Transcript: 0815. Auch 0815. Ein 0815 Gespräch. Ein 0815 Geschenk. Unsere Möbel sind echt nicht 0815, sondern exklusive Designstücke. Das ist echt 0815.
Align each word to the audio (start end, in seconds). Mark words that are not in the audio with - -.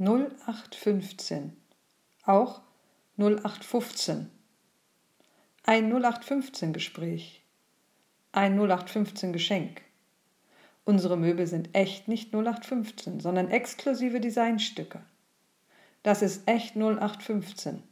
0815. 0.00 1.54
Auch 2.24 2.62
0815. 3.18 4.30
Ein 5.64 5.92
0815 5.92 6.72
Gespräch. 6.72 7.44
Ein 8.32 8.58
0815 8.58 9.34
Geschenk. 9.34 9.82
Unsere 10.86 11.18
Möbel 11.18 11.46
sind 11.46 11.74
echt 11.74 12.08
nicht 12.08 12.32
0815, 12.32 13.20
sondern 13.20 13.48
exklusive 13.50 14.20
Designstücke. 14.20 15.02
Das 16.02 16.22
ist 16.22 16.48
echt 16.48 16.76
0815. 16.76 17.82